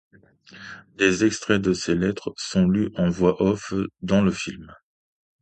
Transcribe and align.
Des 0.95 1.25
extraits 1.25 1.61
de 1.61 1.73
ces 1.73 1.93
lettres 1.93 2.33
sont 2.35 2.67
lus 2.67 2.89
en 2.95 3.11
voix 3.11 3.39
off 3.39 3.71
dans 4.01 4.23
le 4.23 4.31
film. 4.31 4.73